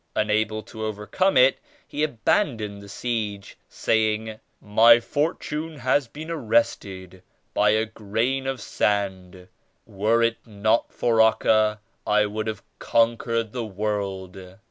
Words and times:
Unable 0.15 0.63
to 0.63 0.83
overcome 0.83 1.37
it 1.37 1.59
he 1.87 2.01
abandoned 2.01 2.81
the 2.81 2.89
siege, 2.89 3.55
saying 3.69 4.39
"My 4.59 4.99
fortune 4.99 5.77
has 5.77 6.07
been 6.07 6.31
arrested 6.31 7.21
by 7.53 7.69
a 7.69 7.85
grain 7.85 8.47
of 8.47 8.61
sand; 8.61 9.47
were 9.85 10.23
it 10.23 10.37
not 10.43 10.91
for 10.91 11.17
Acca 11.17 11.77
I 12.07 12.25
would 12.25 12.47
have 12.47 12.63
con 12.79 13.15
quered 13.15 13.51
the 13.51 13.63
world." 13.63 14.35